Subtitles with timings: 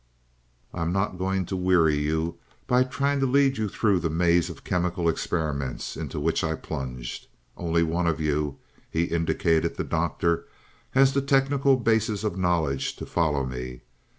[0.73, 4.49] "I am not going to weary you by trying to lead you through the maze
[4.49, 7.27] of chemical experiments into which I plunged.
[7.55, 8.57] Only one of you,"
[8.89, 10.47] he indicated the Doctor,
[10.97, 13.81] "has the technical basis of knowledge to follow me.